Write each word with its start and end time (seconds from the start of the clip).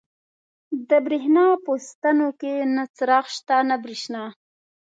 د 0.89 0.91
برېښنا 1.05 1.45
په 1.65 1.71
ستنو 1.87 2.27
کې 2.41 2.53
نه 2.75 2.83
څراغ 2.95 3.25
شته، 3.35 3.55
نه 3.69 3.75
برېښنا. 3.83 4.23